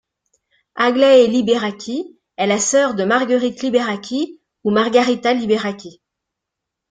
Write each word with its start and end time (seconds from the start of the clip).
Aglaé 0.73 1.27
Libéraki 1.27 2.17
est 2.37 2.47
la 2.47 2.57
sœur 2.57 2.95
de 2.95 3.03
Marguerite 3.03 3.61
Libéraki 3.61 4.39
ou 4.63 4.71
Margarita 4.71 5.31
Liberaki. 5.31 6.01